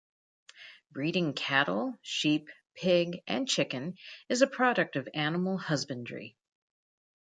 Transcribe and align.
Breeding 0.91 1.33
cattle, 1.33 1.95
sheep, 2.01 2.49
pig, 2.73 3.19
and 3.27 3.47
chicken 3.47 3.97
is 4.29 4.41
a 4.41 4.47
product 4.47 4.95
of 4.95 5.07
animal 5.13 5.59
husbandry. 5.59 6.37